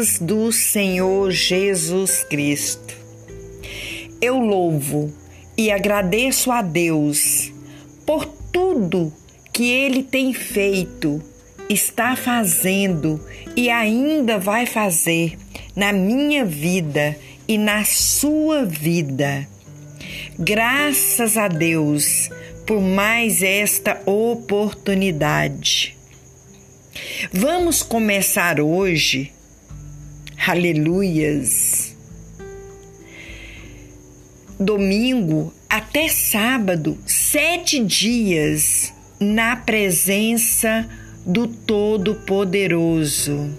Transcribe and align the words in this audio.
paz 0.00 0.18
do 0.18 0.50
Senhor 0.50 1.30
Jesus 1.30 2.24
Cristo. 2.24 2.96
Eu 4.18 4.38
louvo 4.38 5.12
e 5.58 5.70
agradeço 5.70 6.50
a 6.50 6.62
Deus 6.62 7.52
por 8.06 8.24
tudo 8.24 9.12
que 9.52 9.70
Ele 9.70 10.02
tem 10.02 10.32
feito, 10.32 11.20
está 11.68 12.16
fazendo 12.16 13.22
e 13.54 13.68
ainda 13.68 14.38
vai 14.38 14.64
fazer 14.64 15.36
na 15.76 15.92
minha 15.92 16.46
vida 16.46 17.14
e 17.46 17.58
na 17.58 17.84
sua 17.84 18.64
vida. 18.64 19.46
Graças 20.38 21.36
a 21.36 21.46
Deus 21.46 22.30
por 22.66 22.80
mais 22.80 23.42
esta 23.42 24.00
oportunidade. 24.06 25.94
Vamos 27.32 27.82
começar 27.82 28.60
hoje, 28.60 29.32
aleluias, 30.46 31.96
domingo 34.58 35.52
até 35.68 36.08
sábado, 36.08 36.96
sete 37.06 37.84
dias 37.84 38.92
na 39.20 39.54
presença 39.54 40.88
do 41.26 41.46
Todo-Poderoso. 41.46 43.54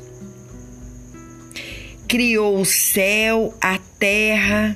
Criou 2.07 2.59
o 2.59 2.65
céu, 2.65 3.53
a 3.61 3.77
terra, 3.99 4.75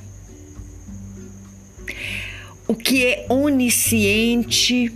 o 2.68 2.74
que 2.74 3.04
é 3.04 3.26
onisciente, 3.28 4.92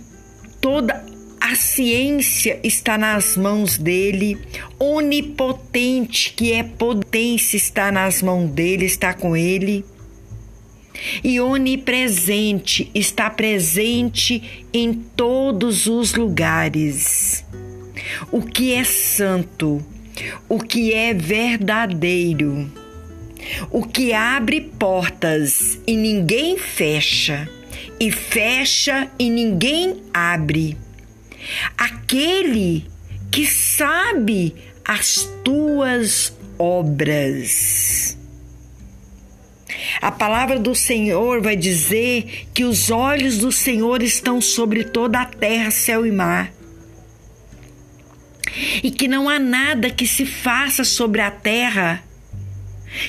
toda 0.59 1.05
a 1.51 1.55
ciência 1.55 2.61
está 2.63 2.97
nas 2.97 3.35
mãos 3.35 3.77
dele, 3.77 4.37
onipotente, 4.79 6.31
que 6.31 6.53
é 6.53 6.63
potência, 6.63 7.57
está 7.57 7.91
nas 7.91 8.21
mãos 8.21 8.49
dele, 8.49 8.85
está 8.85 9.13
com 9.13 9.35
ele. 9.35 9.83
E 11.21 11.41
onipresente, 11.41 12.89
está 12.95 13.29
presente 13.29 14.65
em 14.71 14.93
todos 14.93 15.87
os 15.87 16.13
lugares. 16.13 17.43
O 18.31 18.41
que 18.41 18.73
é 18.73 18.85
santo, 18.85 19.85
o 20.47 20.57
que 20.57 20.93
é 20.93 21.13
verdadeiro, 21.13 22.71
o 23.69 23.85
que 23.85 24.13
abre 24.13 24.61
portas 24.61 25.77
e 25.85 25.97
ninguém 25.97 26.57
fecha 26.57 27.49
e 27.99 28.09
fecha 28.09 29.11
e 29.19 29.29
ninguém 29.29 30.01
abre. 30.13 30.77
Aquele 31.77 32.85
que 33.31 33.45
sabe 33.45 34.55
as 34.85 35.29
tuas 35.43 36.33
obras. 36.57 38.17
A 40.01 40.11
palavra 40.11 40.59
do 40.59 40.75
Senhor 40.75 41.41
vai 41.41 41.55
dizer 41.55 42.47
que 42.53 42.63
os 42.63 42.89
olhos 42.89 43.37
do 43.37 43.51
Senhor 43.51 44.01
estão 44.03 44.41
sobre 44.41 44.83
toda 44.83 45.21
a 45.21 45.25
terra, 45.25 45.71
céu 45.71 46.05
e 46.05 46.11
mar. 46.11 46.51
E 48.83 48.91
que 48.91 49.07
não 49.07 49.29
há 49.29 49.39
nada 49.39 49.89
que 49.89 50.05
se 50.05 50.25
faça 50.25 50.83
sobre 50.83 51.21
a 51.21 51.31
terra 51.31 52.03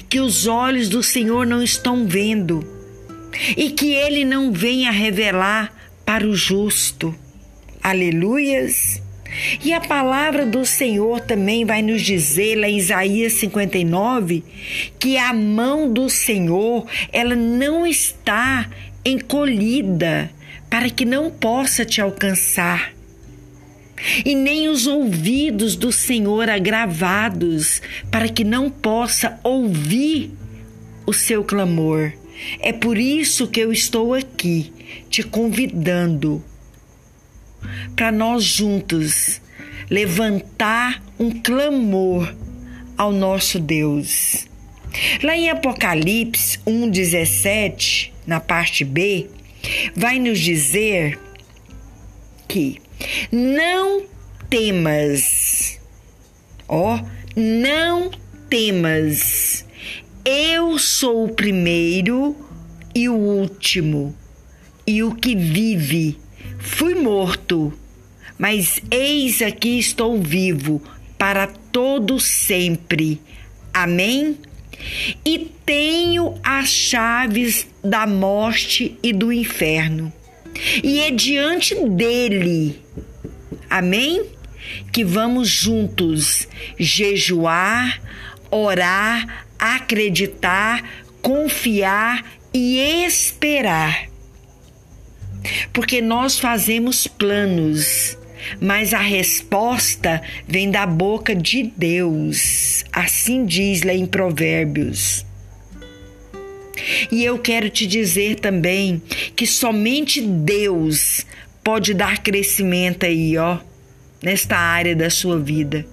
que 0.08 0.20
os 0.20 0.46
olhos 0.46 0.88
do 0.88 1.02
Senhor 1.02 1.46
não 1.46 1.62
estão 1.62 2.06
vendo 2.06 2.64
e 3.56 3.70
que 3.70 3.92
ele 3.92 4.24
não 4.24 4.52
venha 4.52 4.90
revelar 4.90 5.72
para 6.04 6.26
o 6.26 6.34
justo. 6.34 7.14
Aleluias! 7.82 9.02
E 9.64 9.72
a 9.72 9.80
palavra 9.80 10.46
do 10.46 10.64
Senhor 10.64 11.20
também 11.20 11.64
vai 11.64 11.82
nos 11.82 12.02
dizer 12.02 12.56
lá 12.56 12.68
em 12.68 12.76
Isaías 12.76 13.32
59 13.34 14.44
que 15.00 15.16
a 15.16 15.32
mão 15.32 15.92
do 15.92 16.08
Senhor, 16.08 16.86
ela 17.12 17.34
não 17.34 17.84
está 17.86 18.70
encolhida 19.04 20.30
para 20.70 20.88
que 20.90 21.04
não 21.04 21.28
possa 21.28 21.84
te 21.84 22.00
alcançar. 22.00 22.92
E 24.24 24.34
nem 24.34 24.68
os 24.68 24.86
ouvidos 24.86 25.74
do 25.74 25.90
Senhor 25.90 26.48
agravados 26.48 27.82
para 28.10 28.28
que 28.28 28.44
não 28.44 28.70
possa 28.70 29.40
ouvir 29.42 30.30
o 31.04 31.12
seu 31.12 31.42
clamor. 31.42 32.12
É 32.60 32.72
por 32.72 32.96
isso 32.96 33.48
que 33.48 33.60
eu 33.60 33.72
estou 33.72 34.14
aqui 34.14 34.72
te 35.08 35.22
convidando 35.22 36.44
para 37.94 38.12
nós 38.12 38.44
juntos 38.44 39.40
levantar 39.90 41.02
um 41.18 41.30
clamor 41.30 42.34
ao 42.96 43.12
nosso 43.12 43.58
Deus. 43.58 44.46
Lá 45.22 45.36
em 45.36 45.50
Apocalipse 45.50 46.58
1:17, 46.66 48.12
na 48.26 48.40
parte 48.40 48.84
B, 48.84 49.28
vai 49.94 50.18
nos 50.18 50.38
dizer 50.38 51.18
que 52.48 52.80
não 53.30 54.04
temas. 54.48 55.78
Ó, 56.68 57.00
não 57.34 58.10
temas. 58.48 59.64
Eu 60.24 60.78
sou 60.78 61.24
o 61.24 61.34
primeiro 61.34 62.36
e 62.94 63.08
o 63.08 63.14
último, 63.14 64.14
e 64.86 65.02
o 65.02 65.14
que 65.14 65.34
vive. 65.34 66.21
Fui 66.62 66.94
morto, 66.94 67.72
mas 68.38 68.80
eis 68.88 69.42
aqui 69.42 69.80
estou 69.80 70.20
vivo 70.20 70.80
para 71.18 71.48
todo 71.48 72.20
sempre. 72.20 73.20
Amém? 73.74 74.38
E 75.24 75.50
tenho 75.66 76.38
as 76.42 76.68
chaves 76.68 77.66
da 77.82 78.06
morte 78.06 78.96
e 79.02 79.12
do 79.12 79.32
inferno. 79.32 80.12
E 80.82 81.00
é 81.00 81.10
diante 81.10 81.74
dele, 81.88 82.80
amém? 83.68 84.24
Que 84.92 85.04
vamos 85.04 85.48
juntos 85.48 86.46
jejuar, 86.78 88.00
orar, 88.50 89.46
acreditar, 89.58 90.88
confiar 91.20 92.24
e 92.54 92.78
esperar. 93.04 94.11
Porque 95.72 96.00
nós 96.00 96.38
fazemos 96.38 97.06
planos, 97.06 98.16
mas 98.60 98.94
a 98.94 99.00
resposta 99.00 100.22
vem 100.46 100.70
da 100.70 100.86
boca 100.86 101.34
de 101.34 101.72
Deus. 101.76 102.84
Assim 102.92 103.44
diz 103.44 103.82
lá 103.82 103.92
em 103.92 104.06
Provérbios. 104.06 105.24
E 107.10 107.24
eu 107.24 107.38
quero 107.38 107.70
te 107.70 107.86
dizer 107.86 108.36
também 108.36 109.00
que 109.36 109.46
somente 109.46 110.20
Deus 110.20 111.24
pode 111.62 111.94
dar 111.94 112.18
crescimento 112.18 113.06
aí, 113.06 113.36
ó, 113.36 113.58
nesta 114.22 114.56
área 114.56 114.96
da 114.96 115.08
sua 115.08 115.38
vida 115.38 115.86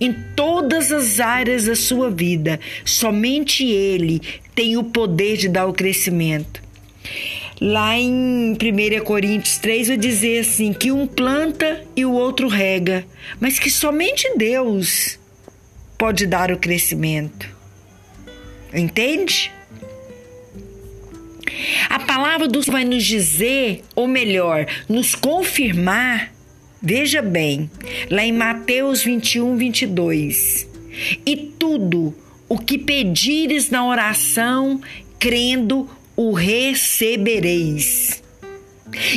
em 0.00 0.12
todas 0.34 0.92
as 0.92 1.20
áreas 1.20 1.64
da 1.64 1.74
sua 1.74 2.10
vida. 2.10 2.60
Somente 2.84 3.64
Ele 3.64 4.20
tem 4.54 4.76
o 4.76 4.84
poder 4.84 5.36
de 5.36 5.48
dar 5.48 5.66
o 5.66 5.72
crescimento. 5.72 6.62
Lá 7.60 7.96
em 7.96 8.52
1 8.52 9.04
Coríntios 9.04 9.58
3 9.58 9.88
vai 9.88 9.96
dizer 9.96 10.40
assim: 10.40 10.72
que 10.72 10.90
um 10.90 11.06
planta 11.06 11.84
e 11.94 12.04
o 12.04 12.12
outro 12.12 12.48
rega, 12.48 13.04
mas 13.40 13.58
que 13.58 13.70
somente 13.70 14.32
Deus 14.36 15.18
pode 15.96 16.26
dar 16.26 16.50
o 16.50 16.58
crescimento. 16.58 17.48
Entende? 18.72 19.52
A 21.88 22.00
palavra 22.00 22.48
do 22.48 22.62
Senhor 22.62 22.72
vai 22.72 22.84
nos 22.84 23.04
dizer, 23.04 23.82
ou 23.94 24.08
melhor, 24.08 24.66
nos 24.88 25.14
confirmar 25.14 26.34
Veja 26.86 27.22
bem, 27.22 27.70
lá 28.10 28.26
em 28.26 28.32
Mateus 28.32 29.02
21, 29.02 29.56
22. 29.56 30.68
E 31.24 31.34
tudo 31.58 32.14
o 32.46 32.58
que 32.58 32.76
pedires 32.76 33.70
na 33.70 33.88
oração, 33.88 34.82
crendo, 35.18 35.88
o 36.16 36.32
recebereis. 36.32 38.22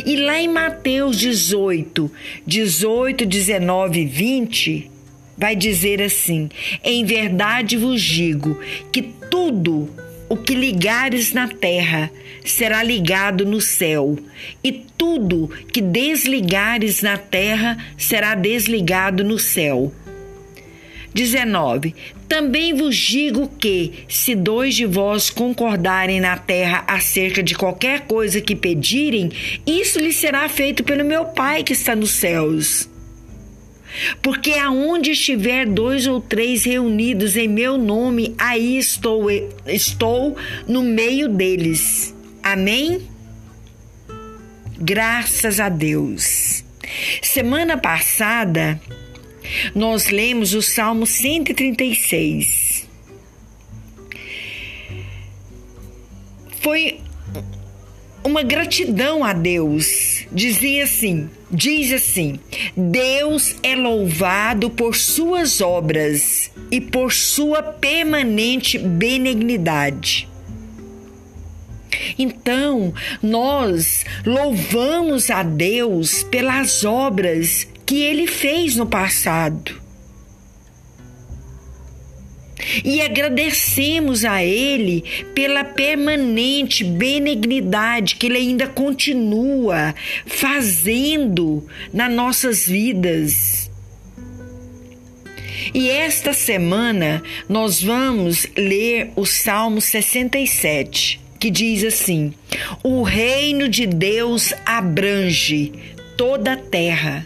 E 0.05 0.15
lá 0.15 0.39
em 0.39 0.47
Mateus 0.47 1.19
18, 1.19 2.11
18, 2.45 3.25
19 3.25 3.99
e 4.01 4.05
20, 4.05 4.91
vai 5.37 5.55
dizer 5.55 6.01
assim: 6.01 6.49
Em 6.83 7.05
verdade 7.05 7.77
vos 7.77 8.01
digo 8.01 8.59
que 8.91 9.01
tudo 9.01 9.89
o 10.29 10.35
que 10.35 10.55
ligares 10.55 11.31
na 11.31 11.47
terra 11.47 12.11
será 12.43 12.81
ligado 12.81 13.45
no 13.45 13.61
céu, 13.61 14.17
e 14.63 14.71
tudo 14.71 15.49
que 15.71 15.81
desligares 15.81 17.01
na 17.01 17.17
terra 17.17 17.77
será 17.97 18.35
desligado 18.35 19.23
no 19.23 19.37
céu. 19.37 19.93
19. 21.17 21.95
Também 22.29 22.75
vos 22.75 22.95
digo 22.95 23.49
que, 23.59 24.05
se 24.07 24.35
dois 24.35 24.75
de 24.75 24.85
vós 24.85 25.31
concordarem 25.31 26.19
na 26.19 26.37
terra 26.37 26.83
acerca 26.87 27.41
de 27.41 27.55
qualquer 27.55 28.01
coisa 28.01 28.39
que 28.39 28.55
pedirem, 28.55 29.31
isso 29.65 29.99
lhe 29.99 30.13
será 30.13 30.47
feito 30.47 30.83
pelo 30.83 31.03
meu 31.03 31.25
Pai 31.25 31.63
que 31.63 31.73
está 31.73 31.95
nos 31.95 32.11
céus. 32.11 32.87
porque 34.21 34.53
aonde 34.53 35.11
estiver 35.11 35.65
dois 35.65 36.05
ou 36.05 36.21
três 36.21 36.63
reunidos 36.65 37.35
em 37.35 37.47
meu 37.47 37.79
nome, 37.79 38.35
aí 38.37 38.77
estou, 38.77 39.27
estou 39.65 40.37
no 40.67 40.83
meio 40.83 41.27
deles. 41.29 42.13
Amém? 42.43 43.01
Graças 44.79 45.59
a 45.59 45.67
Deus. 45.69 46.63
Semana 47.23 47.75
passada, 47.75 48.79
nós 49.73 50.09
lemos 50.09 50.53
o 50.53 50.61
Salmo 50.61 51.05
136. 51.05 52.87
Foi 56.61 56.99
uma 58.23 58.43
gratidão 58.43 59.23
a 59.23 59.33
Deus. 59.33 60.25
Dizia 60.31 60.83
assim: 60.83 61.29
diz 61.49 61.91
assim: 61.93 62.39
Deus 62.75 63.55
é 63.63 63.75
louvado 63.75 64.69
por 64.69 64.95
suas 64.95 65.61
obras 65.61 66.51
e 66.69 66.81
por 66.81 67.13
sua 67.13 67.63
permanente 67.63 68.77
benignidade. 68.77 70.27
Então, 72.19 72.93
nós 73.21 74.05
louvamos 74.25 75.29
a 75.29 75.43
Deus 75.43 76.23
pelas 76.23 76.83
obras 76.83 77.67
que 77.87 78.03
ele 78.03 78.27
fez 78.27 78.75
no 78.75 78.85
passado. 78.85 79.87
E 82.83 83.01
agradecemos 83.01 84.25
a 84.25 84.43
Ele 84.43 85.03
pela 85.33 85.63
permanente 85.63 86.83
benignidade 86.83 88.15
que 88.15 88.25
Ele 88.25 88.37
ainda 88.37 88.67
continua 88.67 89.95
fazendo 90.25 91.65
nas 91.93 92.11
nossas 92.11 92.67
vidas. 92.67 93.71
E 95.73 95.89
esta 95.89 96.33
semana 96.33 97.23
nós 97.47 97.81
vamos 97.81 98.47
ler 98.57 99.11
o 99.15 99.25
Salmo 99.25 99.79
67, 99.79 101.21
que 101.39 101.49
diz 101.49 101.83
assim: 101.83 102.33
O 102.83 103.01
reino 103.03 103.69
de 103.69 103.85
Deus 103.85 104.53
abrange 104.65 105.71
toda 106.17 106.53
a 106.53 106.57
terra. 106.57 107.25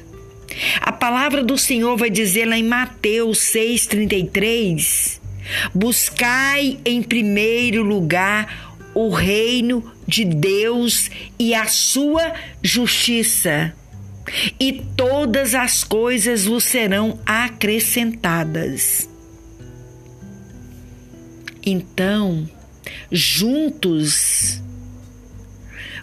A 0.79 0.91
palavra 0.91 1.43
do 1.43 1.57
Senhor 1.57 1.97
vai 1.97 2.09
dizer 2.09 2.45
lá 2.45 2.57
em 2.57 2.63
Mateus 2.63 3.39
6,33: 3.39 5.19
Buscai 5.73 6.79
em 6.85 7.01
primeiro 7.01 7.83
lugar 7.83 8.75
o 8.93 9.09
reino 9.09 9.91
de 10.07 10.25
Deus 10.25 11.09
e 11.39 11.55
a 11.55 11.65
sua 11.65 12.33
justiça, 12.61 13.73
e 14.59 14.83
todas 14.95 15.55
as 15.55 15.83
coisas 15.83 16.45
vos 16.45 16.63
serão 16.63 17.19
acrescentadas. 17.25 19.09
Então, 21.65 22.49
juntos, 23.11 24.61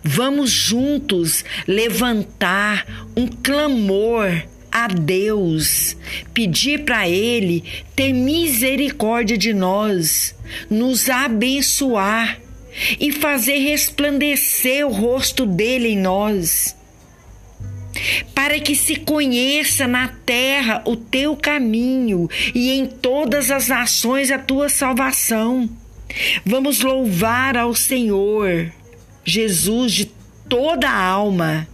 vamos 0.03 0.51
juntos 0.51 1.45
levantar 1.67 2.87
um 3.17 3.27
clamor 3.27 4.31
a 4.71 4.87
Deus, 4.87 5.97
pedir 6.33 6.85
para 6.85 7.09
Ele 7.09 7.65
ter 7.97 8.13
misericórdia 8.13 9.37
de 9.37 9.53
nós, 9.53 10.35
nos 10.71 11.09
abençoar 11.09 12.39
e 13.01 13.11
fazer 13.11 13.59
resplandecer 13.59 14.87
o 14.87 14.93
rosto 14.93 15.45
dele 15.45 15.89
em 15.89 15.99
nós, 15.99 16.77
para 18.35 18.61
que 18.61 18.77
se 18.77 18.97
conheça 18.97 19.89
na 19.89 20.09
terra 20.09 20.83
o 20.85 20.95
teu 20.95 21.37
caminho 21.37 22.29
e 22.55 22.71
em 22.71 22.87
todas 22.87 23.51
as 23.51 23.69
nações 23.69 24.31
a 24.31 24.39
tua 24.39 24.69
salvação. 24.69 25.69
Vamos 26.45 26.81
louvar 26.81 27.57
ao 27.57 27.75
Senhor 27.75 28.73
Jesus 29.29 29.93
de 29.93 30.07
toda 30.49 30.89
a 30.89 30.99
alma 30.99 31.69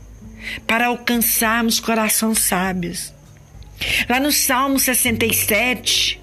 para 0.67 0.89
alcançarmos 0.89 1.79
corações 1.79 2.41
sábios. 2.41 3.15
Lá 4.09 4.19
no 4.19 4.33
Salmo 4.33 4.77
67, 4.77 6.21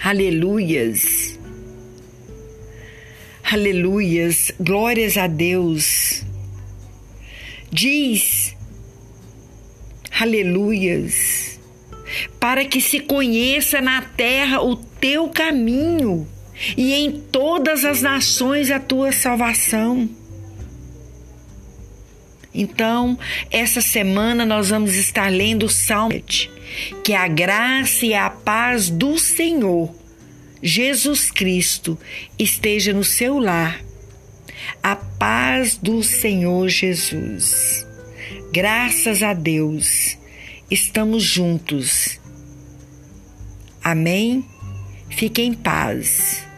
aleluias, 0.00 1.38
aleluias, 3.42 4.52
glórias 4.60 5.16
a 5.16 5.26
Deus. 5.26 6.22
Diz, 7.72 8.56
aleluias, 10.20 11.58
para 12.38 12.64
que 12.64 12.80
se 12.80 13.00
conheça 13.00 13.80
na 13.80 14.02
terra 14.02 14.62
o 14.62 14.76
teu 14.76 15.28
caminho 15.30 16.28
e 16.76 16.92
em 16.94 17.10
todas 17.10 17.84
as 17.84 18.02
nações 18.02 18.70
a 18.70 18.78
tua 18.78 19.12
salvação. 19.12 20.08
Então, 22.52 23.18
essa 23.50 23.80
semana 23.80 24.44
nós 24.44 24.70
vamos 24.70 24.94
estar 24.96 25.30
lendo 25.30 25.66
o 25.66 25.70
Salmo, 25.70 26.20
que 27.04 27.14
a 27.14 27.28
graça 27.28 28.04
e 28.06 28.14
a 28.14 28.28
paz 28.28 28.90
do 28.90 29.18
Senhor 29.18 29.94
Jesus 30.62 31.30
Cristo 31.30 31.98
esteja 32.38 32.92
no 32.92 33.04
seu 33.04 33.38
lar. 33.38 33.82
A 34.82 34.94
paz 34.94 35.76
do 35.76 36.02
Senhor 36.02 36.68
Jesus. 36.68 37.86
Graças 38.52 39.22
a 39.22 39.32
Deus, 39.32 40.18
estamos 40.70 41.22
juntos. 41.22 42.20
Amém? 43.82 44.44
Fique 45.08 45.40
em 45.40 45.54
paz. 45.54 46.49